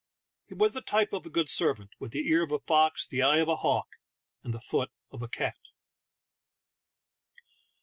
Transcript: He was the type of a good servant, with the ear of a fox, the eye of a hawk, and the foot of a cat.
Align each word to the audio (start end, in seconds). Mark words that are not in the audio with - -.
He 0.45 0.55
was 0.55 0.73
the 0.73 0.81
type 0.81 1.13
of 1.13 1.27
a 1.27 1.29
good 1.29 1.47
servant, 1.47 1.91
with 1.99 2.09
the 2.11 2.27
ear 2.27 2.41
of 2.41 2.51
a 2.51 2.57
fox, 2.57 3.07
the 3.07 3.21
eye 3.21 3.37
of 3.37 3.47
a 3.47 3.57
hawk, 3.57 3.97
and 4.43 4.51
the 4.51 4.59
foot 4.59 4.89
of 5.11 5.21
a 5.21 5.27
cat. 5.29 5.59